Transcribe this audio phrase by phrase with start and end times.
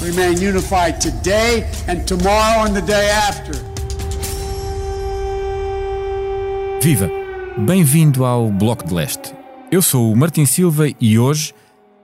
[0.00, 3.52] remain unified today and tomorrow and the day after.
[6.80, 7.10] Viva!
[7.58, 9.34] Bem-vindo ao Bloco de Leste.
[9.72, 11.52] Eu sou o Martin Silva e hoje,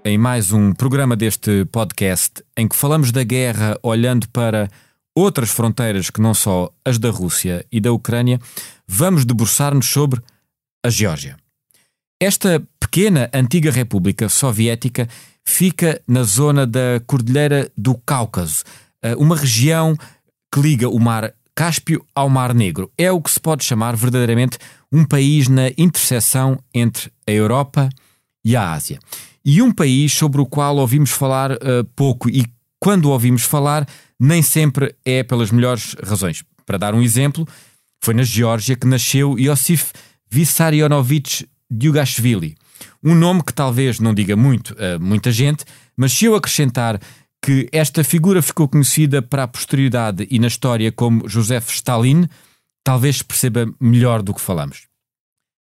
[0.05, 4.69] em mais um programa deste podcast em que falamos da guerra olhando para
[5.15, 8.41] outras fronteiras que não só as da Rússia e da Ucrânia,
[8.89, 10.20] vamos debruçar-nos sobre
[10.84, 11.37] a Geórgia.
[12.20, 15.09] Esta pequena antiga república soviética
[15.45, 18.65] fica na zona da Cordilheira do Cáucaso,
[19.03, 19.97] eh, uma região
[20.53, 22.91] que liga o Mar Cáspio ao Mar Negro.
[22.98, 24.59] É o que se pode chamar verdadeiramente
[24.91, 27.89] um país na interseção entre a Europa
[28.45, 28.98] e a Ásia.
[29.45, 32.45] E um país sobre o qual ouvimos falar uh, pouco e
[32.81, 33.89] quando ouvimos falar,
[34.20, 36.42] nem sempre é pelas melhores razões.
[36.67, 37.47] Para dar um exemplo,
[38.03, 39.92] foi na Geórgia que nasceu Iosif
[40.31, 42.56] Vissarionovich Dugashvili.
[43.03, 45.64] Um nome que talvez não diga muito a muita gente,
[45.97, 47.00] mas se eu acrescentar
[47.42, 52.27] que esta figura ficou conhecida para a posteridade e na história como Joseph Stalin,
[52.83, 54.86] talvez perceba melhor do que falamos.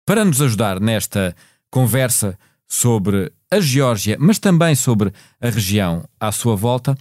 [0.05, 1.35] Para nos ajudar nesta
[1.69, 6.97] conversa sobre a Geórgia, mas também sobre a região à sua volta,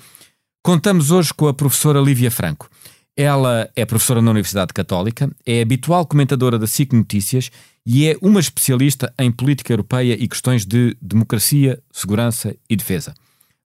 [0.63, 2.69] contamos hoje com a professora Lívia Franco.
[3.17, 7.51] Ela é professora na Universidade Católica, é habitual comentadora da SIC Notícias
[7.87, 13.15] e é uma especialista em política europeia e questões de democracia, segurança e defesa.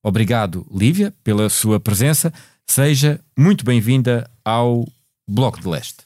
[0.04, 2.32] Obrigado, Lívia, pela sua presença.
[2.68, 4.88] Seja muito bem-vinda ao
[5.28, 6.06] Bloco de Leste.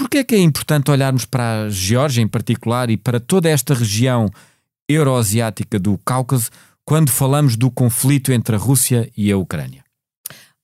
[0.00, 3.74] Porquê é que é importante olharmos para a Geórgia em particular e para toda esta
[3.74, 4.30] região
[4.88, 6.48] euroasiática do Cáucaso
[6.86, 9.84] quando falamos do conflito entre a Rússia e a Ucrânia?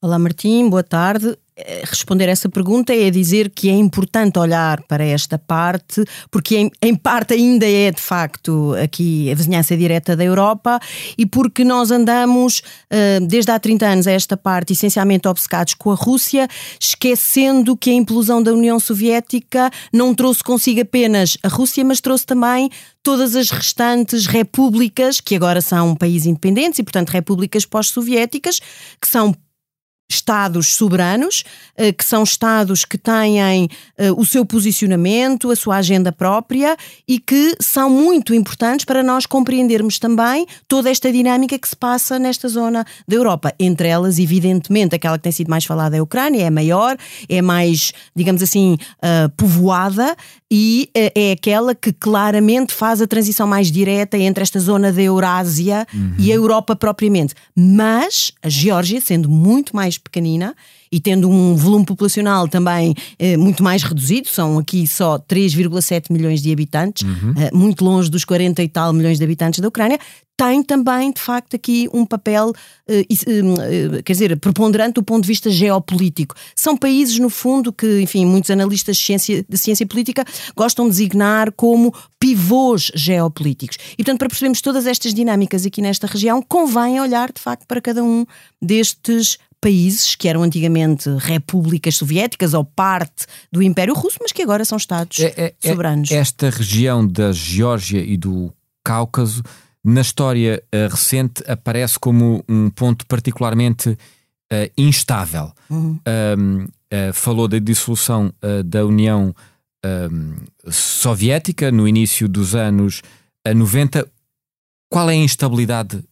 [0.01, 1.37] Olá Martim, boa tarde.
[1.85, 6.95] Responder essa pergunta é dizer que é importante olhar para esta parte, porque em, em,
[6.95, 10.79] parte ainda é de facto aqui a vizinhança direta da Europa
[11.17, 15.91] e porque nós andamos uh, desde há 30 anos a esta parte essencialmente obcecados com
[15.91, 16.47] a Rússia,
[16.79, 22.27] esquecendo que a implosão da União Soviética não trouxe consigo apenas a Rússia, mas trouxe
[22.27, 22.69] também
[23.03, 28.61] todas as restantes repúblicas, que agora são países independentes e, portanto, repúblicas pós-soviéticas,
[29.01, 29.33] que são
[30.09, 31.43] Estados soberanos,
[31.77, 33.69] eh, que são Estados que têm
[33.99, 36.77] eh, o seu posicionamento, a sua agenda própria
[37.09, 42.19] e que são muito importantes para nós compreendermos também toda esta dinâmica que se passa
[42.19, 43.53] nesta zona da Europa.
[43.59, 46.97] Entre elas, evidentemente, aquela que tem sido mais falada é a Ucrânia, é maior,
[47.29, 50.17] é mais, digamos assim, uh, povoada
[50.51, 55.85] e é aquela que claramente faz a transição mais direta entre esta zona da Eurásia
[55.93, 56.15] uhum.
[56.19, 57.35] e a Europa propriamente.
[57.57, 60.55] Mas a Geórgia, sendo muito mais mais pequenina
[60.93, 66.41] e tendo um volume populacional também eh, muito mais reduzido, são aqui só 3,7 milhões
[66.41, 67.35] de habitantes, uhum.
[67.37, 69.99] eh, muito longe dos 40 e tal milhões de habitantes da Ucrânia,
[70.37, 72.53] tem também, de facto, aqui um papel,
[72.87, 76.35] eh, eh, quer dizer, preponderante do ponto de vista geopolítico.
[76.55, 80.25] São países, no fundo, que, enfim, muitos analistas de ciência, de ciência política
[80.55, 83.79] gostam de designar como pivôs geopolíticos.
[83.95, 87.81] E, portanto, para percebermos todas estas dinâmicas aqui nesta região, convém olhar, de facto, para
[87.81, 88.27] cada um
[88.61, 94.65] destes países que eram antigamente repúblicas soviéticas ou parte do Império Russo, mas que agora
[94.65, 96.11] são Estados é, é, é soberanos.
[96.11, 98.53] Esta região da Geórgia e do
[98.85, 99.43] Cáucaso,
[99.85, 103.97] na história uh, recente, aparece como um ponto particularmente uh,
[104.77, 105.53] instável.
[105.69, 105.99] Uhum.
[106.39, 108.33] Um, uh, falou da dissolução
[108.65, 109.35] da União
[109.85, 110.35] um,
[110.71, 113.03] Soviética no início dos anos
[113.47, 114.07] 90.
[114.89, 116.03] Qual é a instabilidade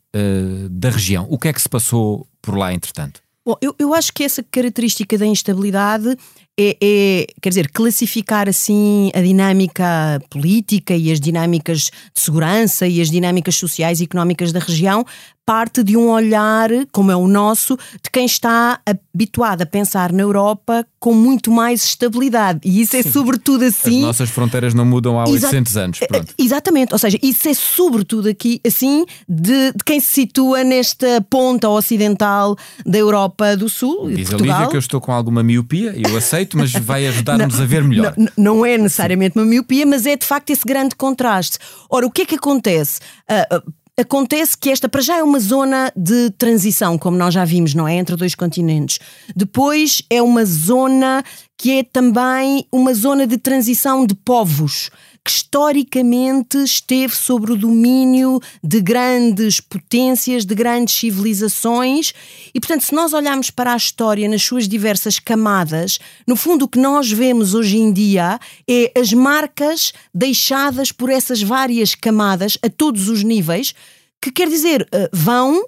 [0.71, 1.27] da região?
[1.29, 3.24] O que é que se passou por lá, entretanto?
[3.45, 6.17] Bom, eu, eu acho que essa característica da instabilidade
[6.59, 13.01] é, é, quer dizer, classificar assim a dinâmica política e as dinâmicas de segurança e
[13.01, 15.05] as dinâmicas sociais e económicas da região
[15.47, 20.23] parte de um olhar, como é o nosso, de quem está habituado a pensar na
[20.23, 22.61] Europa com muito mais estabilidade.
[22.65, 23.13] E isso é Sim.
[23.13, 23.99] sobretudo assim.
[23.99, 25.99] As nossas fronteiras não mudam há Exa 800 anos.
[25.99, 26.35] Pronto.
[26.39, 31.69] Exatamente, ou seja, isso é sobretudo aqui assim de, de quem se situa nesta ponta
[31.69, 34.11] ocidental da Europa do Sul.
[34.11, 34.57] Diz Portugal.
[34.57, 37.83] a Lívia que eu estou com alguma miopia, eu aceito, mas vai ajudar-nos a ver
[37.83, 38.15] melhor.
[38.17, 41.59] Não, não é necessariamente uma miopia, mas é de facto esse grande contraste.
[41.89, 43.01] Ora, o que é que acontece?
[43.31, 47.75] Uh, Acontece que esta, para já, é uma zona de transição, como nós já vimos,
[47.75, 47.95] não é?
[47.95, 48.99] Entre dois continentes.
[49.37, 51.23] Depois é uma zona
[51.57, 54.91] que é também uma zona de transição de povos
[55.25, 62.13] que historicamente esteve sobre o domínio de grandes potências, de grandes civilizações.
[62.55, 66.69] E, portanto, se nós olharmos para a história nas suas diversas camadas, no fundo o
[66.69, 68.39] que nós vemos hoje em dia
[68.69, 73.75] é as marcas deixadas por essas várias camadas a todos os níveis,
[74.21, 75.65] que quer dizer, eh, vão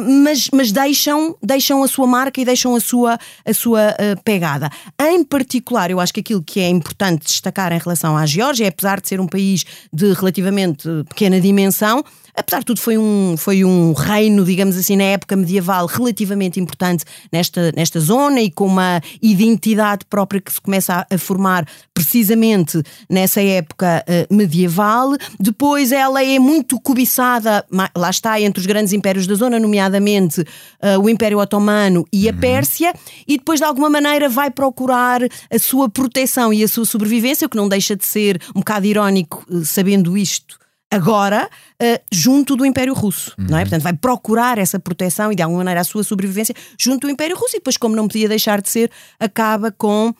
[0.00, 4.70] mas, mas deixam, deixam a sua marca e deixam a sua, a sua uh, pegada.
[5.00, 9.00] Em particular, eu acho que aquilo que é importante destacar em relação à Geórgia, apesar
[9.00, 12.02] de ser um país de relativamente pequena dimensão,
[12.34, 17.04] apesar de tudo, foi um, foi um reino, digamos assim, na época medieval, relativamente importante
[17.30, 22.82] nesta, nesta zona e com uma identidade própria que se começa a, a formar precisamente
[23.08, 25.14] nessa época uh, medieval.
[25.38, 27.64] Depois, ela é muito cobiçada,
[27.94, 32.32] lá está, entre os grandes impérios da zona, nomeadamente uh, o Império Otomano e a
[32.32, 32.38] uhum.
[32.38, 32.94] Pérsia,
[33.26, 37.50] e depois, de alguma maneira, vai procurar a sua proteção e a sua sobrevivência, o
[37.50, 40.61] que não deixa de ser um bocado irónico, uh, sabendo isto
[40.92, 41.48] agora
[41.82, 43.46] uh, junto do Império Russo, uhum.
[43.48, 43.62] não é?
[43.62, 47.34] Portanto, vai procurar essa proteção e de alguma maneira a sua sobrevivência junto do Império
[47.36, 50.14] Russo e depois, como não podia deixar de ser, acaba com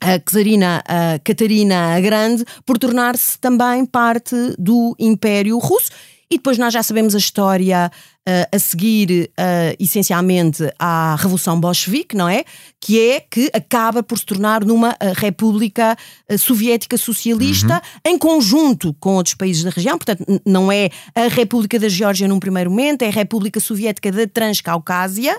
[0.00, 5.90] a Czarina a Catarina a Grande por tornar-se também parte do Império Russo
[6.30, 7.90] e depois nós já sabemos a história
[8.26, 12.44] uh, a seguir, uh, essencialmente, à Revolução Bolchevique, não é?
[12.80, 15.96] Que é que acaba por se tornar numa uh, República
[16.38, 18.12] Soviética Socialista uhum.
[18.12, 19.96] em conjunto com outros países da região.
[19.96, 24.26] Portanto, não é a República da Geórgia num primeiro momento, é a República Soviética da
[24.26, 25.38] Transcaucásia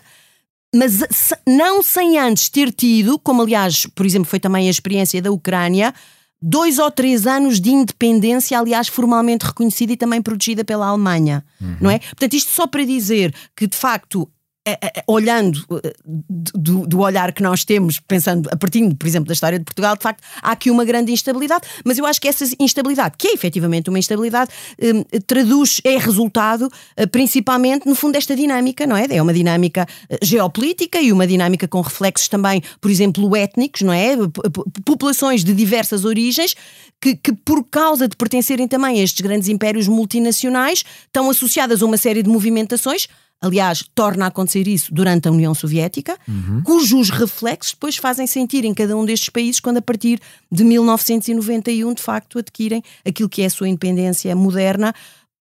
[0.75, 0.99] mas
[1.47, 5.93] não sem antes ter tido, como aliás, por exemplo, foi também a experiência da Ucrânia,
[6.41, 11.77] dois ou três anos de independência, aliás, formalmente reconhecida e também protegida pela Alemanha, uhum.
[11.81, 11.99] não é?
[11.99, 14.29] Portanto, isto só para dizer que, de facto,
[15.07, 15.65] olhando
[16.29, 19.95] do, do, olhar que nós temos, pensando a partir, por exemplo, da história de Portugal,
[19.95, 23.33] de facto, há aqui uma grande instabilidade, mas eu acho que essa instabilidade, que é
[23.33, 29.05] efetivamente uma instabilidade, hum, traduz, é resultado uh, principalmente, no fundo, desta dinâmica, não é?
[29.09, 33.93] É uma dinâmica uh, geopolítica e uma dinâmica com reflexos também, por exemplo, étnicos, não
[33.93, 34.15] é?
[34.85, 36.55] Populações de diversas origens
[37.01, 41.85] que, que, por causa de pertencerem também a estes grandes impérios multinacionais, estão associadas a
[41.85, 43.07] uma série de movimentações
[43.41, 46.61] aliás, torna a acontecer isso durante a União Soviética, uhum.
[46.63, 50.19] cujos reflexos depois fazem sentir em cada um destes países quando, a partir
[50.51, 54.93] de 1991, de facto, adquirem aquilo que é a sua independência moderna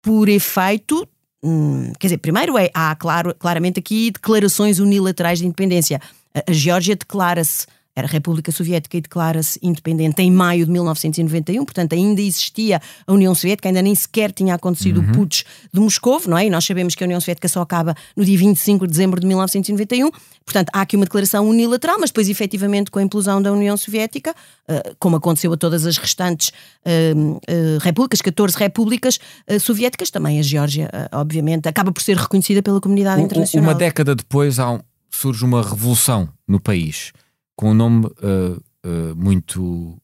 [0.02, 1.08] por efeito.
[1.44, 6.02] Hum, quer dizer, primeiro é, há claro, claramente aqui declarações unilaterais de independência.
[6.34, 7.66] A, a Geórgia declara-se
[7.96, 13.14] era a República Soviética e declara-se independente em maio de 1991, portanto ainda existia a
[13.14, 15.10] União Soviética, ainda nem sequer tinha acontecido uhum.
[15.10, 15.44] o putsch
[15.74, 16.46] de Moscou, não é?
[16.46, 19.26] E nós sabemos que a União Soviética só acaba no dia 25 de dezembro de
[19.26, 20.12] 1991,
[20.44, 24.32] portanto há aqui uma declaração unilateral, mas depois efetivamente com a implosão da União Soviética,
[24.68, 29.20] uh, como aconteceu a todas as restantes uh, uh, repúblicas, 14 repúblicas
[29.62, 33.70] soviéticas, também a Geórgia, obviamente, acaba por ser reconhecida pela comunidade internacional.
[33.70, 37.14] Uma década depois um, surge uma revolução no país
[37.56, 39.98] com um nome uh, uh, muito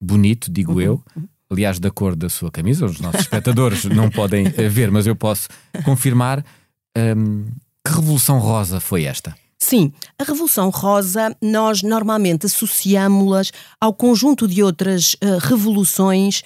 [0.00, 0.80] bonito, digo uhum.
[0.80, 1.04] eu.
[1.48, 5.14] Aliás, da cor da sua camisa, os nossos espectadores não podem eh, ver, mas eu
[5.14, 5.48] posso
[5.84, 6.44] confirmar.
[6.96, 7.44] Um, ehm,
[7.86, 9.36] que Revolução Rosa foi esta?
[9.68, 16.44] Sim, a Revolução Rosa nós normalmente associamos-las ao conjunto de outras uh, revoluções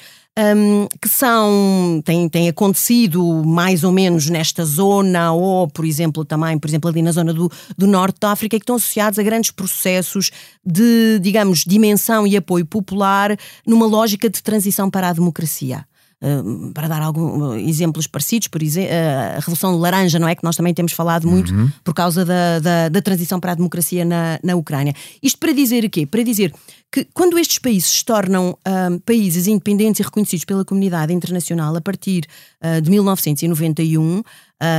[0.57, 6.59] um, que são têm, têm acontecido mais ou menos nesta zona, ou, por exemplo, também,
[6.59, 9.51] por exemplo, ali na zona do, do norte da África, que estão associados a grandes
[9.51, 10.31] processos
[10.65, 13.37] de, digamos, dimensão e apoio popular
[13.67, 15.85] numa lógica de transição para a democracia.
[16.23, 20.35] Uh, para dar alguns exemplos parecidos, por exemplo, uh, a Revolução Laranja, não é?
[20.35, 21.71] Que nós também temos falado muito uhum.
[21.83, 24.95] por causa da, da, da, transição para a democracia na, na Ucrânia.
[25.23, 26.05] Isto para dizer o quê?
[26.05, 26.53] Para dizer
[26.93, 31.81] que quando estes países se tornam uh, países independentes e reconhecidos pela comunidade internacional a
[31.81, 32.27] partir
[32.63, 34.25] uh, de 1991, uh,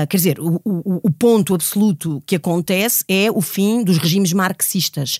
[0.10, 5.20] quer dizer, o, o, o, ponto absoluto que acontece é o fim dos regimes marxistas.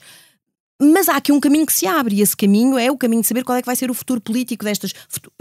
[0.82, 3.28] Mas há aqui um caminho que se abre e esse caminho é o caminho de
[3.28, 4.94] saber qual é que vai ser o futuro político destas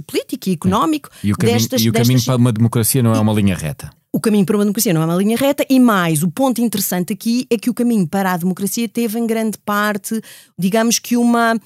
[0.06, 2.09] político e económico e o caminho, destas, e o destas...
[2.09, 3.90] caminho para uma democracia não é uma linha reta.
[4.12, 7.12] O caminho para uma democracia não é uma linha reta e mais, o ponto interessante
[7.12, 10.20] aqui é que o caminho para a democracia teve em grande parte,
[10.59, 11.59] digamos que uma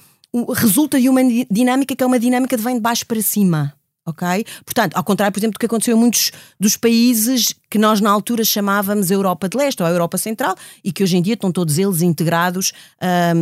[0.53, 3.73] resulta de uma dinâmica que é uma dinâmica de vem de baixo para cima
[4.05, 4.45] ok?
[4.63, 8.09] Portanto, ao contrário, por exemplo, do que aconteceu em muitos dos países que nós na
[8.09, 11.77] altura chamávamos Europa de Leste ou Europa Central e que hoje em dia estão todos
[11.77, 12.71] eles integrados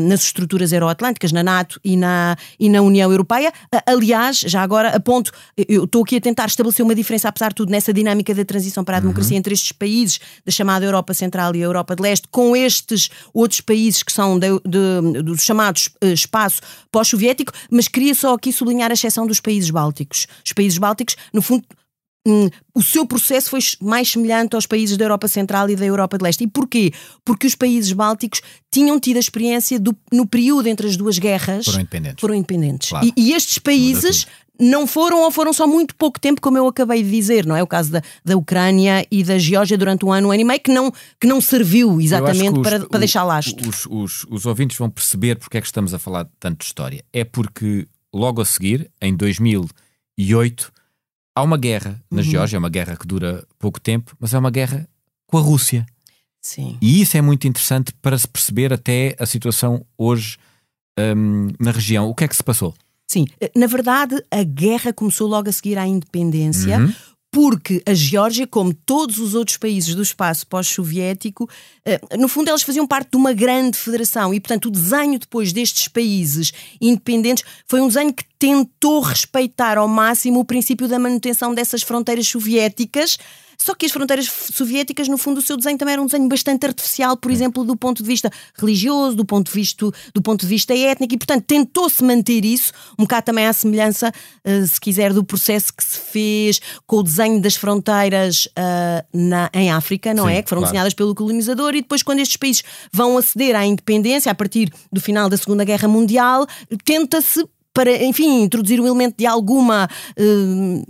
[0.08, 3.52] nas estruturas euroatlânticas, na NATO e na, e na União Europeia.
[3.86, 7.70] Aliás, já agora aponto, eu estou aqui a tentar estabelecer uma diferença, apesar de tudo,
[7.70, 9.40] nessa dinâmica da transição para a democracia uhum.
[9.40, 14.02] entre estes países da chamada Europa Central e Europa de Leste, com estes outros países
[14.02, 18.94] que são de, de, dos chamados uh, espaço pós-soviético, mas queria só aqui sublinhar a
[18.94, 21.64] exceção dos países bálticos os países bálticos, no fundo,
[22.28, 26.18] hum, o seu processo foi mais semelhante aos países da Europa Central e da Europa
[26.18, 26.44] de Leste.
[26.44, 26.92] E porquê?
[27.24, 28.42] Porque os países bálticos
[28.72, 31.66] tinham tido a experiência do, no período entre as duas guerras.
[31.66, 32.22] Foram independentes.
[32.22, 32.90] Foram independentes.
[32.90, 33.06] Claro.
[33.06, 34.26] E, e, estes países
[34.60, 37.64] não foram ou foram só muito pouco tempo, como eu acabei de dizer, não é?
[37.64, 40.60] O caso da, da Ucrânia e da Geórgia durante um ano, um ano e meio,
[40.60, 43.68] que não, que não serviu exatamente os, para, para deixar lastro.
[43.68, 47.04] Os, os, os ouvintes vão perceber porque é que estamos a falar tanto de história.
[47.12, 49.83] É porque logo a seguir, em 2000 2008,
[51.36, 52.24] há uma guerra na uhum.
[52.24, 54.88] Geórgia, é uma guerra que dura pouco tempo, mas é uma guerra
[55.28, 55.86] com a Rússia.
[56.42, 56.78] Sim.
[56.82, 60.38] E isso é muito interessante para se perceber até a situação hoje
[61.00, 62.10] um, na região.
[62.10, 62.74] O que é que se passou?
[63.08, 66.78] Sim, na verdade, a guerra começou logo a seguir à independência.
[66.80, 66.94] Uhum
[67.34, 71.50] porque a Geórgia, como todos os outros países do espaço pós-soviético,
[71.84, 74.32] eh, no fundo eles faziam parte de uma grande federação.
[74.32, 79.88] E, portanto, o desenho depois destes países independentes foi um desenho que tentou respeitar ao
[79.88, 83.18] máximo o princípio da manutenção dessas fronteiras soviéticas
[83.58, 86.66] só que as fronteiras soviéticas, no fundo, o seu desenho também era um desenho bastante
[86.66, 90.48] artificial, por exemplo, do ponto de vista religioso, do ponto de vista, do ponto de
[90.48, 94.12] vista étnico, e portanto tentou-se manter isso, um bocado também à semelhança,
[94.46, 99.50] uh, se quiser, do processo que se fez com o desenho das fronteiras uh, na,
[99.54, 100.42] em África, não Sim, é?
[100.42, 100.72] Que foram claro.
[100.72, 105.02] desenhadas pelo colonizador, e depois, quando estes países vão aceder à independência, a partir do
[105.02, 106.46] final da Segunda Guerra Mundial,
[106.84, 109.90] tenta-se para, enfim, introduzir um elemento de alguma.
[110.18, 110.84] Uh,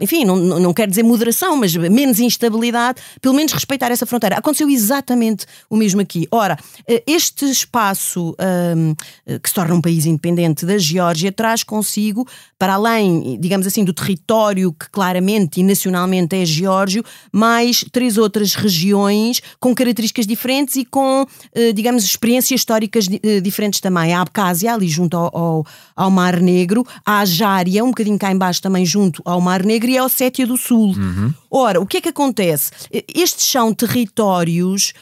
[0.00, 4.36] enfim, não, não quero dizer moderação, mas menos instabilidade, pelo menos respeitar essa fronteira.
[4.36, 6.26] Aconteceu exatamente o mesmo aqui.
[6.30, 8.36] Ora, eh, este espaço
[8.76, 8.94] um,
[9.38, 12.26] que se torna um país independente da Geórgia traz consigo,
[12.58, 18.54] para além, digamos assim, do território que claramente e nacionalmente é geórgio, mais três outras
[18.54, 21.26] regiões com características diferentes e com,
[21.74, 23.06] digamos, experiências históricas
[23.42, 24.12] diferentes também.
[24.14, 28.60] A Abcásia, ali junto ao, ao ao Mar Negro, a Jária, um bocadinho cá embaixo
[28.60, 30.94] também junto ao Mar Negro, e a Ossétia do Sul.
[30.96, 31.32] Uhum.
[31.50, 32.70] Ora, o que é que acontece?
[32.90, 34.92] Estes são territórios.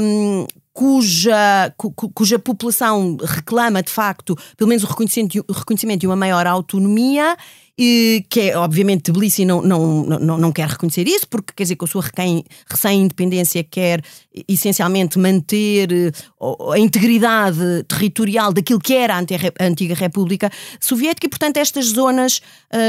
[0.00, 6.06] Um, cuja, cu, cuja população reclama de facto, pelo menos o reconhecimento, o reconhecimento de
[6.06, 7.36] uma maior autonomia
[8.28, 11.84] que é obviamente Tbilisi não, não, não, não quer reconhecer isso, porque quer dizer que
[11.84, 12.04] a sua
[12.68, 14.02] recém-independência quer
[14.46, 16.12] essencialmente manter eh,
[16.72, 22.40] a integridade territorial daquilo que era a antiga República Soviética e, portanto, estas zonas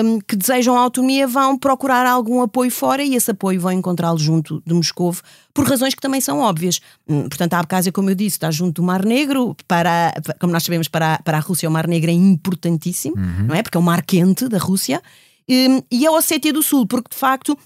[0.04, 4.62] um, que desejam autonomia vão procurar algum apoio fora e esse apoio vão encontrá-lo junto
[4.66, 5.16] de Moscou
[5.54, 6.80] por razões que também são óbvias.
[7.08, 10.64] Hum, portanto, a Abkhazia, como eu disse, está junto do Mar Negro, para, como nós
[10.64, 13.48] sabemos, para, para a Rússia o Mar Negro é importantíssimo, uhum.
[13.48, 13.64] não é?
[13.64, 15.02] Porque é o mar quente da Rússia.
[15.50, 17.58] Hum, e a Ossétia do Sul, porque de facto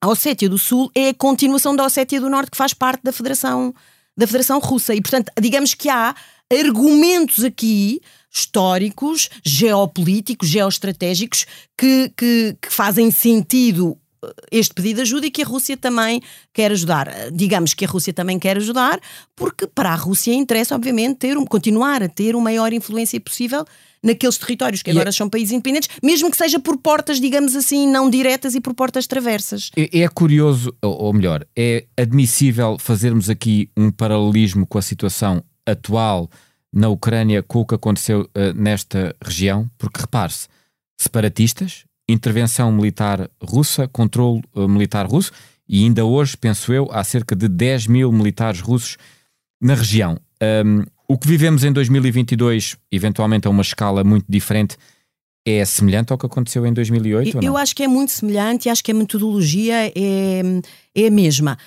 [0.00, 3.12] a Ossétia do Sul é a continuação da Ossétia do Norte, que faz parte da
[3.12, 3.74] Federação,
[4.16, 4.94] da Federação Russa.
[4.94, 6.14] E, portanto, digamos que há
[6.52, 8.00] argumentos aqui
[8.32, 13.98] históricos, geopolíticos, geoestratégicos que, que, que fazem sentido
[14.50, 17.30] este pedido de ajuda e que a Rússia também quer ajudar.
[17.32, 19.00] Digamos que a Rússia também quer ajudar,
[19.34, 23.64] porque para a Rússia interessa, obviamente, ter um, continuar a ter uma maior influência possível
[24.02, 25.12] naqueles territórios que agora é...
[25.12, 29.06] são países independentes, mesmo que seja por portas, digamos assim, não diretas e por portas
[29.06, 29.70] travessas.
[29.76, 36.30] É, é curioso, ou melhor, é admissível fazermos aqui um paralelismo com a situação atual
[36.72, 40.46] na Ucrânia com o que aconteceu uh, nesta região, porque repare-se,
[40.96, 45.32] separatistas, intervenção militar russa, controle uh, militar russo,
[45.68, 48.96] e ainda hoje, penso eu, há cerca de 10 mil militares russos
[49.60, 50.18] na região.
[50.64, 54.76] Um, o que vivemos em 2022, eventualmente a uma escala muito diferente,
[55.44, 57.36] é semelhante ao que aconteceu em 2008?
[57.36, 60.42] Eu, eu acho que é muito semelhante e acho que a metodologia é,
[60.96, 61.58] é a mesma.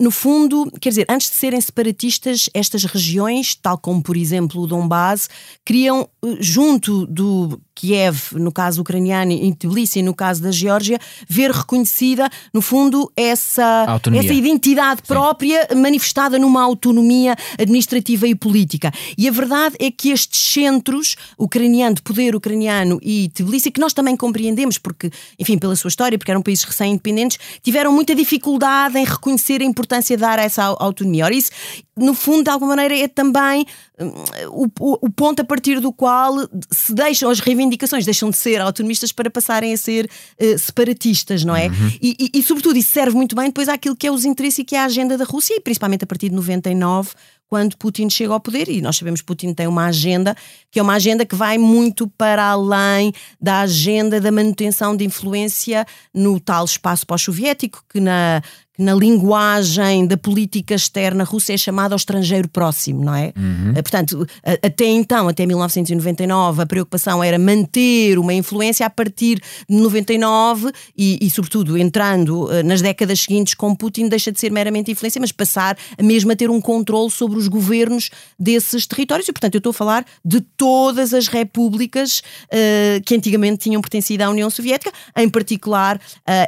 [0.00, 4.66] no fundo, quer dizer, antes de serem separatistas, estas regiões, tal como por exemplo o
[4.66, 5.28] Donbass,
[5.64, 6.08] criam
[6.40, 12.60] junto do Kiev, no caso ucraniano, e Tbilisi, no caso da Geórgia, ver reconhecida, no
[12.60, 15.76] fundo, essa, essa identidade própria Sim.
[15.76, 18.92] manifestada numa autonomia administrativa e política.
[19.16, 23.92] E a verdade é que estes centros, ucraniano, de poder ucraniano e Tbilisi, que nós
[23.92, 29.04] também compreendemos, porque, enfim, pela sua história, porque eram países recém-independentes, tiveram muita dificuldade em
[29.04, 31.24] reconhecer a importância de dar essa autonomia.
[31.24, 31.50] Ora, isso,
[31.96, 33.66] no fundo, de alguma maneira, é também
[34.00, 34.12] hum,
[34.50, 36.34] o, o, o ponto a partir do qual
[36.70, 40.08] se deixam as reivindicações reivindicações deixam de ser autonomistas para passarem a ser
[40.40, 41.68] uh, separatistas, não é?
[41.68, 41.92] Uhum.
[42.00, 44.64] E, e, e, sobretudo, isso serve muito bem depois àquilo que é os interesses e
[44.64, 47.10] que é a agenda da Rússia, e principalmente a partir de 99,
[47.48, 50.36] quando Putin chega ao poder, e nós sabemos que Putin tem uma agenda
[50.70, 55.86] que é uma agenda que vai muito para além da agenda da manutenção de influência
[56.12, 58.42] no tal espaço pós-soviético, que na
[58.78, 63.32] na linguagem da política externa russa é chamado ao estrangeiro próximo, não é?
[63.36, 63.72] Uhum.
[63.74, 64.26] Eh, portanto,
[64.62, 71.18] até então, até 1999, a preocupação era manter uma influência a partir de 99 e,
[71.20, 75.32] e sobretudo, entrando eh, nas décadas seguintes com Putin, deixa de ser meramente influência, mas
[75.32, 79.28] passar a mesmo a ter um controle sobre os governos desses territórios.
[79.28, 84.22] E, portanto, eu estou a falar de todas as repúblicas uh, que antigamente tinham pertencido
[84.22, 86.00] à União Soviética, em particular uh,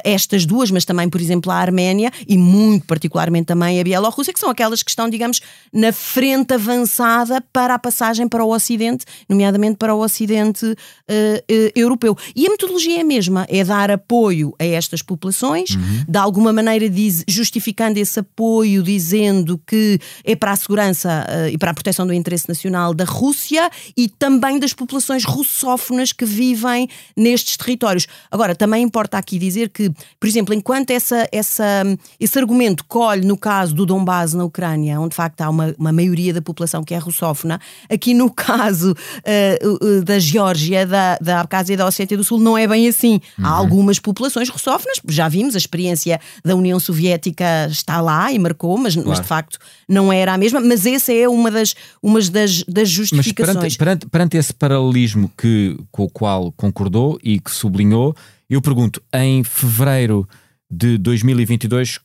[0.03, 4.39] estas duas, mas também, por exemplo, a Arménia e muito particularmente também a Bielorrússia, que
[4.39, 5.41] são aquelas que estão, digamos,
[5.73, 11.71] na frente avançada para a passagem para o Ocidente, nomeadamente para o Ocidente uh, uh,
[11.75, 12.17] europeu.
[12.35, 16.05] E a metodologia é a mesma, é dar apoio a estas populações, uhum.
[16.07, 21.57] de alguma maneira diz, justificando esse apoio, dizendo que é para a segurança uh, e
[21.57, 26.87] para a proteção do interesse nacional da Rússia e também das populações russófonas que vivem
[27.15, 28.07] nestes territórios.
[28.29, 31.83] Agora, também importa aqui dizer que, por exemplo, enquanto essa, essa
[32.19, 35.91] esse argumento colhe no caso do Donbass na Ucrânia, onde de facto há uma, uma
[35.91, 41.73] maioria da população que é russófona, aqui no caso uh, da Geórgia, da, da Abkhazia
[41.73, 43.19] e da Ossétia do Sul, não é bem assim.
[43.37, 43.45] Uhum.
[43.45, 48.77] Há algumas populações russófonas, já vimos, a experiência da União Soviética está lá e marcou,
[48.77, 49.09] mas, claro.
[49.09, 50.59] mas de facto não era a mesma.
[50.59, 53.55] Mas essa é uma das, uma das, das justificações.
[53.55, 58.15] Mas perante, perante, perante esse paralelismo que, com o qual concordou e que sublinhou,
[58.49, 60.27] eu pergunto, em fevereiro
[60.71, 61.99] de 2022,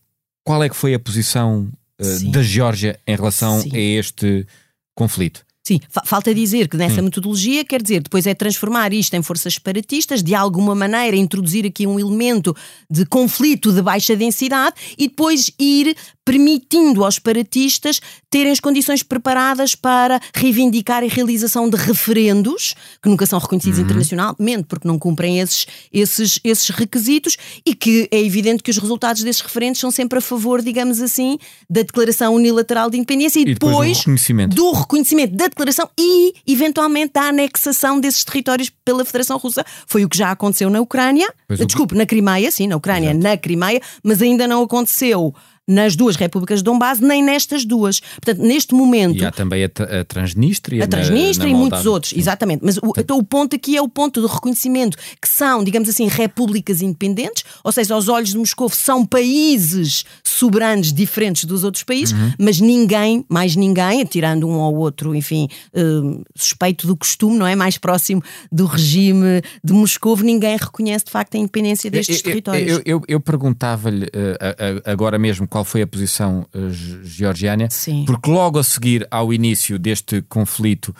[0.44, 1.70] qual é que foi a posição
[2.00, 3.70] uh, da Geórgia em relação Sim.
[3.74, 4.46] a este
[4.94, 5.46] conflito?
[5.66, 10.22] Sim, falta dizer que nessa metodologia, quer dizer, depois é transformar isto em forças separatistas,
[10.22, 12.54] de alguma maneira introduzir aqui um elemento
[12.88, 19.76] de conflito de baixa densidade e depois ir permitindo aos separatistas terem as condições preparadas
[19.76, 23.84] para reivindicar a realização de referendos, que nunca são reconhecidos uhum.
[23.84, 29.22] internacionalmente, porque não cumprem esses, esses, esses requisitos, e que é evidente que os resultados
[29.22, 31.38] desses referendos são sempre a favor, digamos assim,
[31.70, 34.56] da declaração unilateral de independência e, e depois, depois do, reconhecimento.
[34.56, 39.64] do reconhecimento da declaração e, eventualmente, da anexação desses territórios pela Federação Russa.
[39.86, 41.32] Foi o que já aconteceu na Ucrânia,
[41.64, 43.22] desculpe, na Crimeia, sim, na Ucrânia, Exato.
[43.22, 45.32] na Crimeia, mas ainda não aconteceu
[45.66, 48.00] nas duas repúblicas de Donbass, nem nestas duas.
[48.00, 49.20] Portanto, neste momento.
[49.20, 50.84] E há também a, a Transnistria.
[50.84, 52.64] A Transnistria na, na e muitos outros, exatamente.
[52.64, 56.06] Mas o, então, o ponto aqui é o ponto do reconhecimento que são, digamos assim,
[56.06, 62.12] repúblicas independentes, ou seja, aos olhos de Moscou são países soberanos diferentes dos outros países,
[62.12, 62.32] uhum.
[62.38, 67.56] mas ninguém, mais ninguém, tirando um ou outro, enfim, uh, suspeito do costume, não é?
[67.56, 72.70] Mais próximo do regime de Moscou, ninguém reconhece de facto a independência destes eu, territórios.
[72.70, 76.70] Eu, eu, eu perguntava-lhe uh, agora mesmo qual foi a posição uh,
[77.02, 78.04] georgiana, Sim.
[78.06, 80.94] porque logo a seguir ao início deste conflito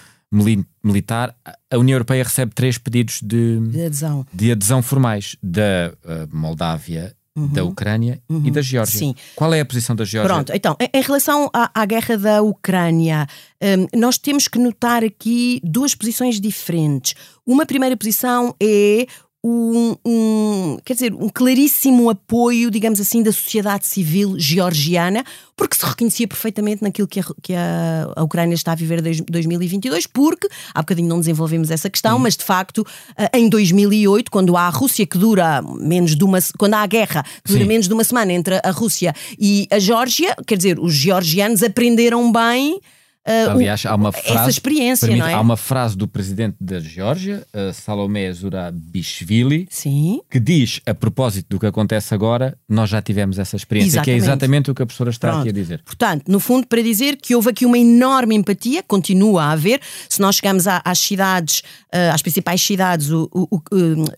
[0.83, 1.37] militar,
[1.71, 4.27] a União Europeia recebe três pedidos de, de adesão.
[4.33, 7.49] de adesão formais da uh, Moldávia, Uhum.
[7.49, 8.47] da Ucrânia uhum.
[8.47, 8.99] e da Geórgia.
[8.99, 9.15] Sim.
[9.35, 10.35] Qual é a posição da Geórgia?
[10.35, 13.27] Pronto, então, em relação à, à guerra da Ucrânia,
[13.63, 17.15] um, nós temos que notar aqui duas posições diferentes.
[17.45, 19.07] Uma primeira posição é
[19.49, 25.25] um, um, quer dizer, um claríssimo apoio, digamos assim, da sociedade civil georgiana,
[25.57, 29.23] porque se reconhecia perfeitamente naquilo que a, que a, a Ucrânia está a viver desde
[29.23, 32.85] 2022, porque há bocadinho não desenvolvemos essa questão, mas de facto,
[33.17, 36.87] eh, em 2008, quando há a Rússia que dura menos de uma, quando há a
[36.87, 37.69] guerra que dura Sim.
[37.69, 42.33] menos de uma semana entre a Rússia e a Geórgia, quer dizer, os georgianos aprenderam
[42.33, 42.81] bem
[43.27, 45.33] uh, Aliás, há uma frase, essa experiência, permite, é?
[45.35, 50.21] Há uma frase do presidente da Geórgia, uh, Salomé Zurabishvili, Sim.
[50.31, 54.15] que diz, a propósito do que acontece agora, nós já tivemos essa experiência, que é
[54.15, 54.27] Exatamente.
[54.47, 55.41] exatamente o que a professora está Pronto.
[55.41, 55.83] aqui a dizer.
[55.85, 59.81] Portanto, no fundo, para dizer que houve aqui uma enorme empatia, continua a haver.
[60.09, 61.63] Se nós chegamos à- às cidades,
[61.93, 63.61] eh, às principais cidades o- o-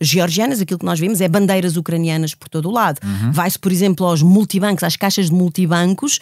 [0.00, 2.98] georgianas, aquilo que nós vemos é bandeiras ucranianas por todo o lado.
[3.04, 3.32] Uhum.
[3.32, 6.18] Vai-se, por exemplo, aos multibancos, às caixas de multibancos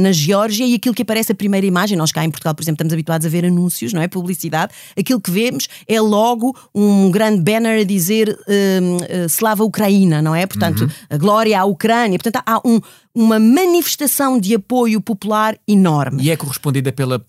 [0.00, 2.76] na Geórgia e aquilo que aparece a primeira imagem, nós cá em Portugal, por exemplo,
[2.76, 4.08] estamos habituados a ver anúncios, não é?
[4.08, 4.72] Publicidade.
[4.98, 10.46] Aquilo que vemos é logo um grande banner a dizer eh, Slava Ucraína, não é?
[10.46, 12.18] Portanto, a glória à Ucrânia.
[12.18, 12.80] Portanto, há um-
[13.14, 16.22] uma manifestação de apoio popular enorme.
[16.22, 17.22] E é correspondida pela.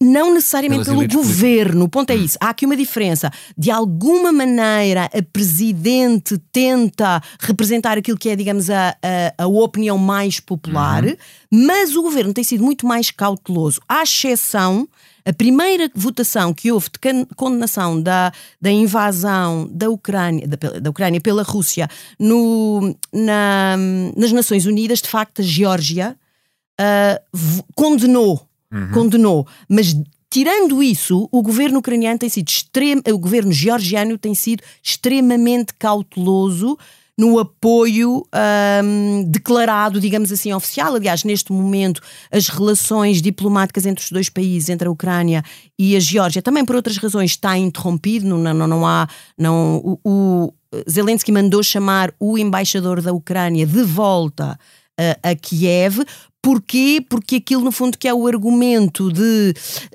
[0.00, 2.36] Não necessariamente pelo governo, o ponto é isso.
[2.38, 3.30] Há aqui uma diferença.
[3.56, 8.90] De alguma maneira, a presidente tenta representar aquilo que é, digamos, a,
[9.38, 11.02] a, a opinião mais popular,
[11.50, 14.86] mas o governo tem sido muito mais cauteloso, à exceção.
[15.24, 21.20] A primeira votação que houve de condenação da, da invasão da Ucrânia, da, da Ucrânia
[21.20, 21.88] pela Rússia
[22.18, 23.76] no, na-
[24.16, 26.16] nas Nações Unidas, de facto, a Geórgia
[26.78, 27.62] ah, v-
[28.70, 29.96] condenou, condenou, mas
[30.30, 36.78] tirando isso, o governo ucraniano tem sido extremo, o governo georgiano tem sido extremamente cauteloso
[37.20, 40.94] no apoio ahm, declarado, digamos assim, oficial.
[40.94, 42.00] Aliás, neste momento,
[42.32, 45.42] as relações diplomáticas entre os dois países, entre a Ucrânia
[45.78, 48.26] e a Geórgia, também por outras razões, está interrompido.
[48.26, 49.06] Não, não, não há.
[49.36, 50.54] Não, o, o
[50.88, 54.58] Zelensky mandou chamar o embaixador da Ucrânia de volta
[55.22, 56.04] a, Kiev.
[56.42, 57.04] Porquê?
[57.06, 59.52] Porque aquilo, no fundo, que é o argumento de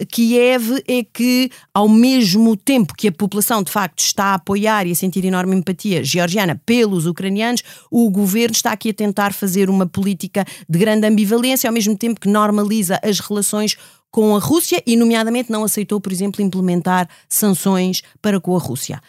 [0.09, 4.91] Kiev é que, ao mesmo tempo que a população, de facto, está a apoiar e
[4.91, 9.87] a sentir enorme empatia georgiana pelos ucranianos, o governo está aqui a tentar fazer uma
[9.87, 13.75] política de grande ambivalência, ao mesmo tempo que normaliza as relações
[14.11, 19.01] com a Rússia e, nomeadamente, não aceitou, por exemplo, implementar sanções para com a Rússia.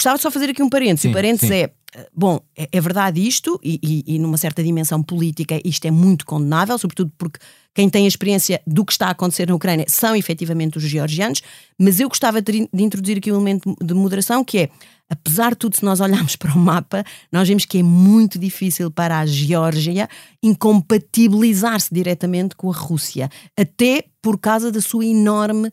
[0.00, 1.02] Gostava de só fazer aqui um parênteses.
[1.02, 1.54] Sim, o parênteses sim.
[1.54, 1.70] é.
[2.14, 6.24] Bom, é, é verdade isto, e, e- e numa certa dimensão política isto é muito
[6.24, 7.38] condenável, sobretudo porque
[7.74, 11.42] quem tem a experiência do que está a acontecer na Ucrânia são efetivamente os georgianos,
[11.78, 14.68] mas eu gostava de, de introduzir aqui um elemento de moderação que é,
[15.10, 18.90] apesar de tudo, se nós olharmos para o mapa, nós vemos que é muito difícil
[18.90, 20.08] para a Geórgia
[20.42, 25.70] incompatibilizar-se diretamente com a Rússia, até por causa da sua enorme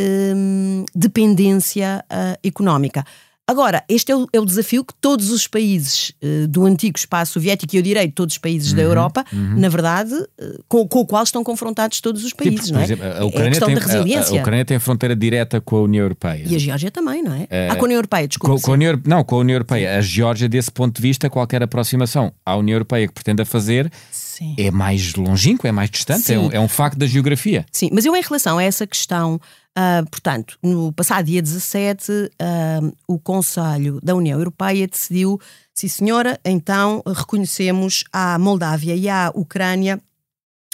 [0.00, 3.04] hum, dependência ah, económica.
[3.48, 7.32] Agora, este é o, é o desafio que todos os países eh, do antigo espaço
[7.32, 11.06] soviético, e eu direi todos os países da Europa, na verdade, eh, com, com o
[11.06, 12.84] qual estão confrontados todos os Sim, países, porque, não por é?
[12.84, 14.38] exemplo, a é a Ucrânia, questão tem, da a- resiliência.
[14.38, 16.44] a Ucrânia tem fronteira direta com a União Europeia.
[16.46, 17.46] E a Geórgia também, não é?
[17.48, 18.54] Eh, ah, com a União Europeia, desculpa.
[18.56, 19.96] Com, com a União, não, com a União Europeia.
[19.96, 23.90] A Geórgia, desse ponto de vista, qualquer aproximação à União Europeia que pretenda fazer
[24.38, 24.54] Sim.
[24.56, 27.66] é mais longínquo, é mais distante, é um, é um facto da geografia.
[27.72, 29.40] Sim, mas eu em relação a essa questão,
[29.74, 35.40] ah, portanto, no passado dia 17, ah, o Conselho da União Europeia decidiu,
[35.74, 40.00] sim senhora, então reconhecemos à Moldávia e à Ucrânia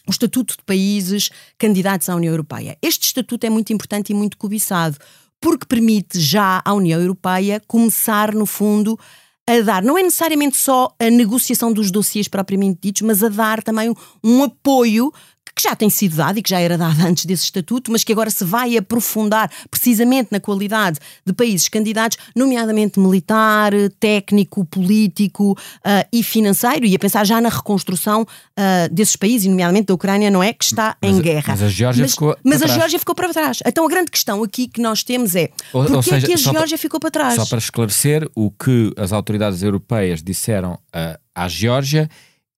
[0.07, 2.77] o estatuto de países candidatos à União Europeia.
[2.83, 4.98] Este estatuto é muito importante e muito cobiçado,
[5.40, 9.24] porque permite já à União Europeia começar, no fundo, a
[9.63, 13.91] dar, não é necessariamente só a negociação dos dossiês propriamente ditos, mas a dar também
[13.91, 15.13] um, um apoio
[15.57, 18.12] que já tem sido dado e que já era dado antes desse estatuto, mas que
[18.12, 26.07] agora se vai aprofundar precisamente na qualidade de países candidatos, nomeadamente militar, técnico, político ah,
[26.12, 30.31] e financeiro, e a pensar já na reconstrução ah, desses países, e nomeadamente da Ucrânia,
[30.31, 30.53] não é?
[30.53, 31.45] Que está em Mas a- guerra.
[31.49, 32.75] mas a Geórgia mas, ficou mas a trás.
[32.79, 33.59] Geórgia ficou para trás.
[33.67, 36.33] Então a grande questão aqui que nós temos é Ou- ou porquê seja, é que
[36.35, 37.35] a Geórgia ficou para trás?
[37.37, 42.09] Só para esclarecer, o que as autoridades europeias disseram ah, à Geórgia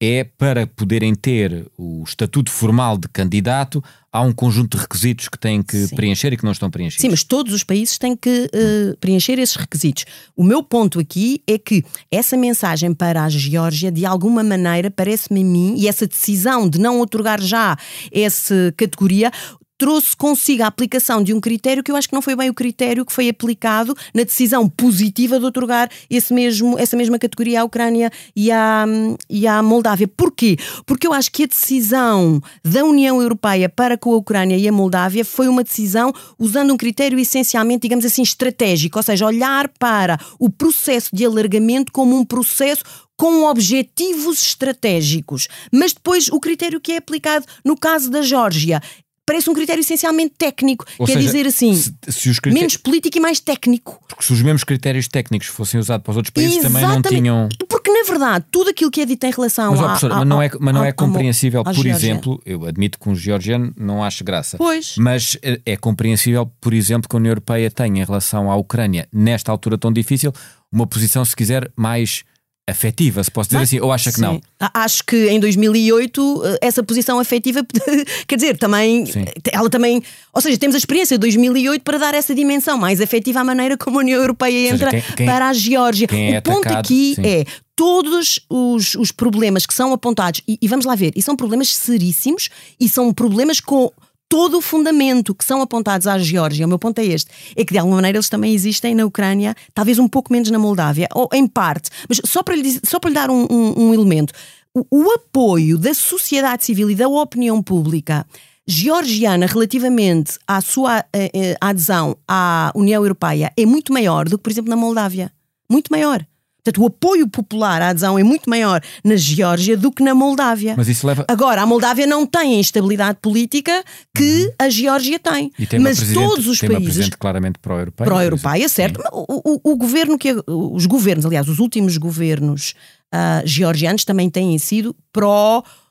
[0.00, 3.82] é para poderem ter o estatuto formal de candidato,
[4.12, 5.96] há um conjunto de requisitos que têm que Sim.
[5.96, 7.00] preencher e que não estão preenchidos.
[7.00, 10.04] Sim, mas todos os países têm que eh, preencher esses requisitos.
[10.36, 15.40] O meu ponto aqui é que essa mensagem para a Geórgia, de alguma maneira, parece-me
[15.40, 17.76] a mim, e essa decisão de não otorgar já
[18.12, 19.30] essa categoria.
[19.78, 22.54] Trouxe consigo a aplicação de um critério que eu acho que não foi bem o
[22.54, 27.64] critério que foi aplicado na decisão positiva de otorgar esse mesmo, essa mesma categoria à
[27.64, 28.86] Ucrânia e à,
[29.28, 30.08] e à Moldávia.
[30.08, 30.56] Porquê?
[30.86, 34.72] Porque eu acho que a decisão da União Europeia para com a Ucrânia e a
[34.72, 40.18] Moldávia foi uma decisão usando um critério essencialmente, digamos assim, estratégico, ou seja, olhar para
[40.38, 42.82] o processo de alargamento como um processo
[43.16, 45.48] com objetivos estratégicos.
[45.72, 48.80] Mas depois o critério que é aplicado no caso da Geórgia
[49.26, 50.86] parece um critério essencialmente técnico.
[50.98, 54.00] Ou Quer seja, dizer assim, se- se os critérios- menos político e mais técnico.
[54.08, 57.20] Porque se os mesmos critérios técnicos fossem usados para os outros países também não Exatamente.
[57.20, 57.48] tinham.
[57.68, 60.28] Porque, na verdade, tudo aquilo que é dito em relação Mas, ó, professora, à- mas
[60.28, 64.02] não é, mas não é ao- compreensível, por exemplo, eu admito que um georgiano não
[64.04, 64.56] acha graça.
[64.56, 64.94] Pois.
[64.96, 69.08] Mas é, é compreensível, por exemplo, que a União Europeia tenha em relação à Ucrânia,
[69.12, 70.32] nesta altura tão difícil,
[70.72, 72.22] uma posição, se quiser, mais
[72.68, 74.34] afetiva, se posso dizer assim, ou acha que não?
[74.34, 74.40] Sim.
[74.60, 77.64] A- Acho que em 2008 eh, essa posição afetiva,
[78.26, 79.24] quer dizer, também, Sim.
[79.52, 80.02] ela também,
[80.32, 83.76] ou seja, temos a experiência de 2008 para dar essa dimensão mais afetiva à maneira
[83.76, 86.08] como a União Europeia Ou seja, entra quem- quem- para a Geórgia.
[86.10, 87.22] é o ponto atacado, aqui sim.
[87.24, 87.44] é
[87.76, 91.68] todos os, os problemas que são apontados, e, e vamos lá ver, e são problemas
[91.74, 92.48] seríssimos
[92.80, 93.92] e são problemas com
[94.28, 97.72] todo o fundamento que são apontados à Geórgia, o meu ponto é este, é que
[97.72, 101.28] de alguma maneira eles também existem na Ucrânia, talvez um pouco menos na Moldávia, ou
[101.32, 104.32] em parte, mas só para lhe, só para lhe dar um, um- um elemento,
[104.74, 108.26] o, o apoio da sociedade civil e da opinião pública
[108.66, 114.42] georgiana relativamente à sua eh, eh, adesão à União Europeia é muito maior do que,
[114.42, 115.32] por exemplo, na Moldávia.
[115.70, 116.26] Muito maior.
[116.66, 120.74] Portanto, o apoio popular à adesão é muito maior na Geórgia do que na Moldávia.
[120.76, 121.24] Mas isso leva.
[121.28, 125.44] Agora, a Moldávia não tem a instabilidade política que a Geórgia tem.
[125.44, 125.50] Uhum.
[125.60, 128.06] E tem uma Mas todos os tem uma países presidente claramente pró-europeia.
[128.08, 129.00] pró-europeia, certo?
[129.12, 132.74] O, o- o governo que os governos, aliás, os últimos governos
[133.12, 134.94] ah, georgianos também têm sido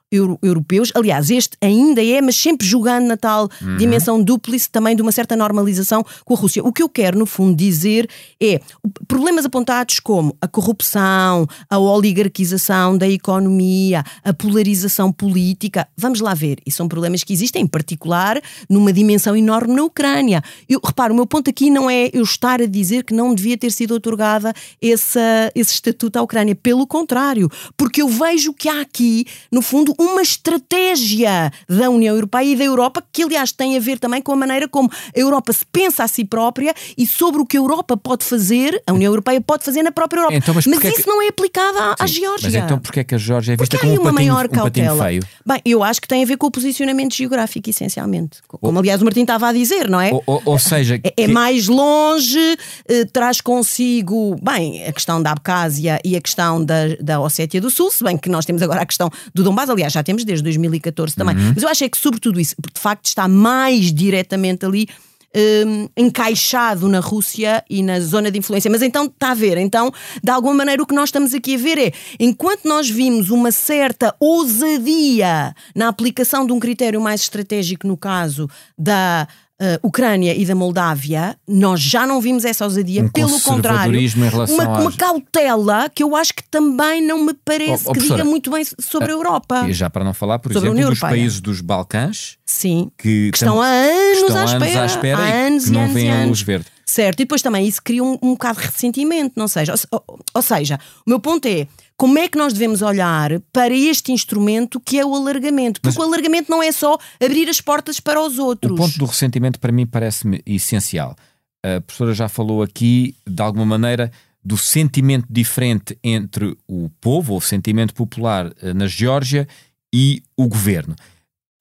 [0.10, 3.78] pró europeus, aliás, este ainda é, mas sempre jogando na tal Uhum.
[3.78, 6.64] dimensão dúplice também de uma certa normalização com a Rússia.
[6.64, 8.08] O que eu quero, no fundo, dizer
[8.42, 8.60] é
[9.08, 15.88] problemas apontados como a corrupção, a oligarquização da economia, a polarização política.
[15.98, 20.42] Vamos lá ver, e são problemas que existem, em particular, numa dimensão enorme na Ucrânia.
[20.68, 23.58] Eu, reparo, o meu ponto aqui não é eu estar a dizer que não devia
[23.58, 26.56] ter sido otorgada essa, esse estatuto à Ucrânia.
[26.56, 32.46] Pelo contrário, porque eu vejo que há aqui, no fundo, uma estratégia da União Europeia
[32.54, 35.54] e da Europa que, aliás, tem a ver também com a maneira como a Europa
[35.54, 39.12] se pensa a si própria e sobre o que a Europa pode fazer, a União
[39.12, 40.36] Europeia pode fazer na própria Europa.
[40.36, 42.48] Então, mas mas é isso que- não é aplicado à, à Sim, Geórgia.
[42.50, 44.50] Mas então porquê é que a Geórgia é vista Porque como um patinho, maior um
[44.50, 45.24] patinho feio?
[45.46, 48.40] Bem, eu acho que tem a ver com o posicionamento geográfico, essencialmente.
[48.48, 50.12] Como, aliás, o Martim estava a dizer, não é?
[50.12, 55.32] Ou, ou- ou seja, É, é mais longe, eh, traz consigo, bem, a questão da
[55.32, 58.82] Abcásia e a questão da, da Ossétia do Sul, se bem que nós temos agora
[58.82, 61.36] a questão do Donbass, aliás, já temos desde 2014 também.
[61.36, 61.54] Uhum.
[61.54, 64.88] Mas eu acho é que, sobretudo isso, porque de facto está mais diretamente ali.
[65.36, 68.72] hum, encaixado na Rússia e na zona de influência.
[68.72, 69.92] Mas então está a ver, então,
[70.24, 73.52] de alguma maneira, o que nós estamos aqui a ver é enquanto nós vimos uma
[73.52, 79.28] certa ousadia na aplicação de um critério mais estratégico, no caso da
[79.62, 84.00] uh, Ucrânia e da Moldávia, nós já não vimos essa ousadia, Um pelo contrário,
[84.48, 88.00] uma, uma às- cautela que eu acho que também não me parece Oh, oh, que
[88.02, 89.66] diga muito bem sobre a Europa.
[89.68, 92.90] E já para não falar, por Sobre exemplo, dos países dos Balcãs Sim.
[92.98, 95.74] que, Que estão há anos, estão à, espera, à espera há e anos que e
[95.74, 96.66] não anos veem e a luz verde.
[96.86, 99.74] Certo, e depois também isso cria um, um bocado de ressentimento, não seja?
[99.92, 104.12] Ou- ou seja, o meu ponto é como é que nós devemos olhar para este
[104.12, 105.80] instrumento que é o alargamento?
[105.80, 108.74] Porque o alargamento não é só abrir as portas para os outros.
[108.74, 111.16] O ponto do ressentimento para mim parece-me essencial.
[111.64, 114.12] A professora já falou aqui, de alguma maneira,
[114.44, 119.48] do sentimento diferente entre o povo, ou o sentimento popular eh, na Geórgia
[119.94, 120.96] e o governo.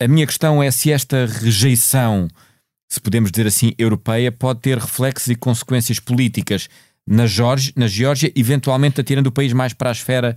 [0.02, 2.28] A minha questão é se esta rejeição,
[2.90, 6.68] se podemos dizer assim, europeia, pode ter reflexos e consequências políticas
[7.06, 10.36] na, Geórgia, na Geórgia, eventualmente atirando o país mais para a esfera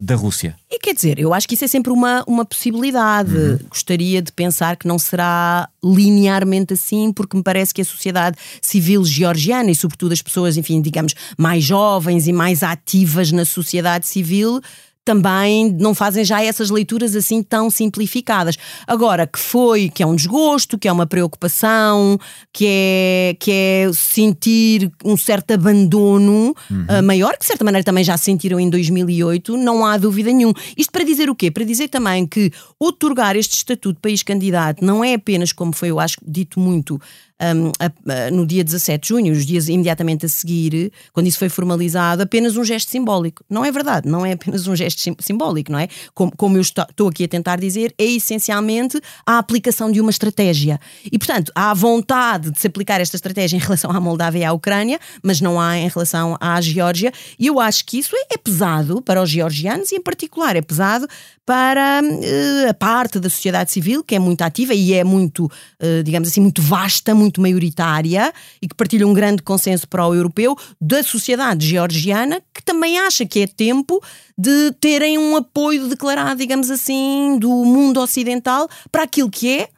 [0.00, 0.54] da Rússia.
[0.70, 3.34] E quer dizer, eu acho que isso é sempre uma, uma possibilidade.
[3.34, 3.58] Uhum.
[3.68, 9.04] Gostaria de pensar que não será linearmente assim, porque me parece que a sociedade civil
[9.04, 14.60] georgiana e, sobretudo, as pessoas, enfim, digamos, mais jovens e mais ativas na sociedade civil.
[15.08, 18.58] Também não fazem já essas leituras assim tão simplificadas.
[18.86, 22.18] Agora, que foi, que é um desgosto, que é uma preocupação,
[22.52, 26.54] que é, que é sentir um certo abandono
[26.88, 30.54] ah, maior, que de certa maneira também já sentiram em 2008, não há dúvida nenhuma.
[30.76, 31.50] Isto para dizer o quê?
[31.50, 35.88] Para dizer também que otorgar este estatuto de país candidato não é apenas, como foi,
[35.88, 37.00] eu acho, dito muito
[37.40, 41.38] um, a- a- no dia 17 de junho, os dias imediatamente a seguir, quando isso
[41.38, 43.44] foi formalizado, apenas um gesto simbólico.
[43.48, 45.88] Não é verdade, não é apenas um gesto sim- simbólico, não é?
[46.14, 50.10] Como, como eu estou estou aqui a tentar dizer, é essencialmente a aplicação de uma
[50.10, 50.80] estratégia.
[51.10, 54.52] E, portanto, há vontade de se aplicar esta estratégia em relação à Moldávia e à
[54.52, 57.12] Ucrânia, mas não há em relação à Geórgia.
[57.38, 60.62] E eu acho que isso é, é pesado para os georgianos e, em particular, é
[60.62, 61.06] pesado
[61.48, 66.02] para eh, a parte da sociedade civil, que é muito ativa e é muito, eh,
[66.02, 68.30] digamos assim, muito vasta, muito maioritária
[68.60, 73.46] e que partilha um grande consenso pró-europeu da sociedade georgiana, que também acha que é
[73.46, 73.98] tempo
[74.36, 79.68] de terem um apoio declarado, digamos assim, do mundo ocidental para aquilo que é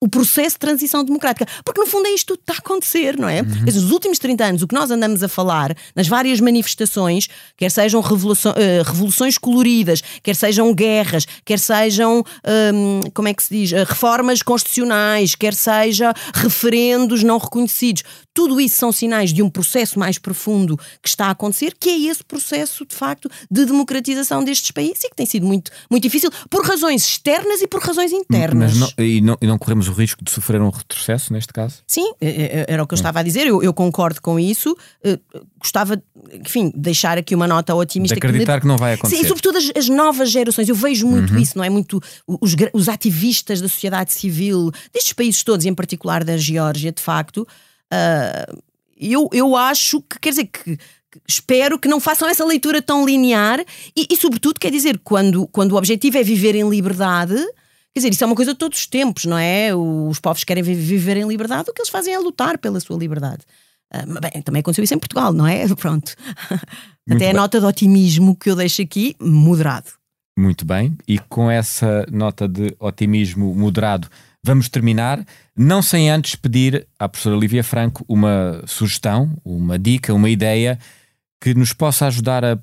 [0.00, 1.46] o processo de transição democrática.
[1.64, 3.42] Porque, no fundo, é isto que está a acontecer, não é?
[3.42, 3.64] Uhum.
[3.64, 8.00] Nos últimos 30 anos, o que nós andamos a falar nas várias manifestações, quer sejam
[8.00, 8.04] uh,
[8.84, 12.24] revoluções coloridas, quer sejam guerras, quer sejam,
[12.74, 18.04] um, como é que se diz, uh, reformas constitucionais, quer seja referendos não reconhecidos,
[18.38, 21.98] tudo isso são sinais de um processo mais profundo que está a acontecer, que é
[22.02, 26.30] esse processo, de facto, de democratização destes países e que tem sido muito, muito difícil
[26.48, 28.76] por razões externas e por razões internas.
[28.76, 31.82] Mas não, e, não, e não corremos o risco de sofrer um retrocesso neste caso?
[31.86, 34.76] Sim, é, é, era o que eu estava a dizer, eu, eu concordo com isso.
[35.04, 35.18] Uh,
[35.58, 38.14] gostava, enfim, deixar aqui uma nota otimista.
[38.14, 39.16] De acreditar que, que não vai acontecer.
[39.16, 40.68] Sim, e sobretudo as, as, novas gerações.
[40.68, 41.40] Eu vejo muito uhum.
[41.40, 41.70] isso, não é?
[41.70, 47.02] Muito os, os ativistas da sociedade civil, destes países todos, em particular da Geórgia, de
[47.02, 47.46] facto.
[47.92, 48.62] Uh,
[49.00, 50.78] eu, eu acho que, quer dizer, que, que,
[51.26, 53.60] espero que não façam essa leitura tão linear
[53.96, 57.36] e, e, sobretudo, quer dizer, quando, quando o objetivo é viver em liberdade.
[57.98, 59.74] Quer dizer, isso é uma coisa de todos os tempos, não é?
[59.74, 63.40] Os povos querem viver em liberdade, o que eles fazem é lutar pela sua liberdade.
[63.92, 65.66] Uh, bem, também aconteceu isso em Portugal, não é?
[65.74, 66.14] Pronto.
[66.48, 67.30] Muito Até bem.
[67.30, 69.90] a nota de otimismo que eu deixo aqui, moderado.
[70.38, 74.08] Muito bem, e com essa nota de otimismo moderado,
[74.44, 75.26] vamos terminar.
[75.56, 80.78] Não sem antes pedir à professora Lívia Franco uma sugestão, uma dica, uma ideia
[81.40, 82.56] que nos possa ajudar a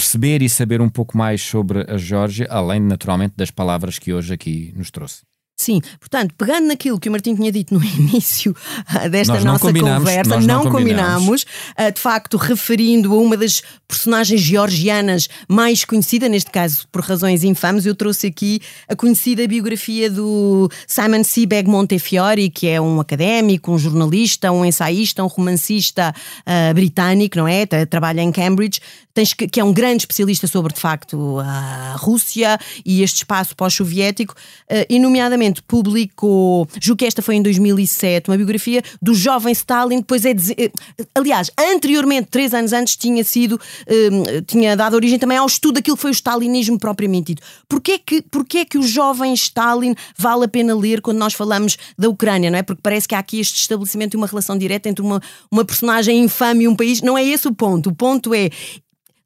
[0.00, 4.32] perceber e saber um pouco mais sobre a Geórgia, além naturalmente das palavras que hoje
[4.32, 5.29] aqui nos trouxe.
[5.60, 10.40] Sim, portanto, pegando naquilo que o Martim tinha dito no início ah, desta nossa conversa,
[10.40, 11.44] não, não combinamos,
[11.76, 17.44] ah, de facto, referindo a uma das personagens georgianas mais conhecida, neste caso por razões
[17.44, 23.72] infames, eu trouxe aqui a conhecida biografia do Simon Sebag Montefiore, que é um académico,
[23.72, 27.66] um jornalista, um ensaísta, um romancista uh, britânico, não é?
[27.66, 28.80] Trabalha em Cambridge,
[29.12, 33.56] tens que, que é um grande especialista sobre, de facto, a Rússia e este espaço
[33.56, 39.52] pós-soviético, uh, e nomeadamente publicou, julgo que esta foi em 2007, uma biografia do jovem
[39.52, 40.70] Stalin, depois é eh,
[41.14, 45.96] aliás, anteriormente, três anos antes, tinha sido, um, tinha dado origem também ao estudo daquilo
[45.96, 47.42] que foi o stalinismo propriamente dito.
[47.68, 52.08] Porquê que, porquê que o jovem Stalin vale a pena ler quando nós falamos da
[52.08, 52.62] Ucrânia, não é?
[52.62, 56.22] Porque parece que há aqui este estabelecimento de uma relação direta entre uma, uma personagem
[56.22, 57.02] infame e um país.
[57.02, 57.90] Não é esse o ponto.
[57.90, 58.50] O ponto é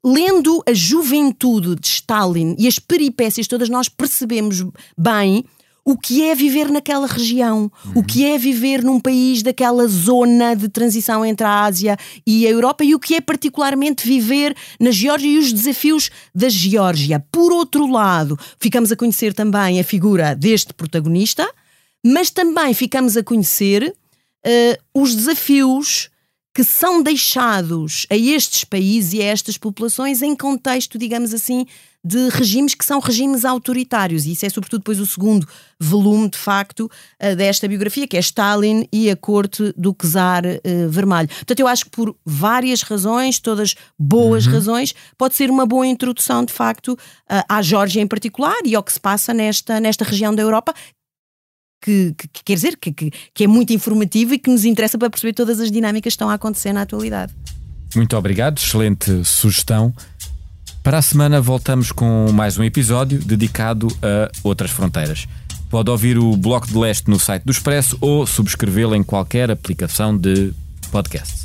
[0.05, 4.63] lendo a juventude de Stalin e as peripécias todas, nós percebemos
[4.95, 5.43] bem
[5.87, 7.99] o que é viver naquela região, uhum.
[7.99, 11.95] o que é viver num país daquela zona de transição entre a Ásia
[12.25, 16.49] e a Europa e o que é particularmente viver na Geórgia e os desafios da
[16.49, 17.23] Geórgia.
[17.31, 21.47] Por outro lado, ficamos a conhecer também a figura deste protagonista,
[22.03, 23.93] mas também ficamos a conhecer
[24.45, 26.09] uh, os desafios
[26.51, 31.67] que são deixados a estes países e a estas populações em contexto, digamos assim,
[32.05, 34.27] de regimes que são regimes autoritários.
[34.27, 35.47] E isso é, sobretudo, depois o segundo
[35.79, 40.89] volume, de facto, eh, desta biografia, que é Stalin e a corte do Czar uh,
[40.89, 41.27] Vermelho.
[41.27, 44.53] Portanto, eu acho que por várias razões, todas boas uhum.
[44.53, 48.83] razões, pode ser uma boa introdução, de facto, uh, à Geórgia em particular e ao
[48.83, 50.75] que se passa nesta, nesta região da Europa,
[51.81, 54.97] que, que, que quer dizer que, que, que é muito informativo e que nos interessa
[54.97, 57.33] para perceber todas as dinâmicas que estão a acontecer na atualidade.
[57.95, 59.93] Muito obrigado, excelente sugestão.
[60.85, 65.27] Para a semana voltamos com mais um episódio dedicado a outras fronteiras.
[65.67, 70.15] Pode ouvir o Bloco de Leste no site do Expresso ou subscrevê-lo em qualquer aplicação
[70.15, 70.53] de
[70.91, 71.44] podcast.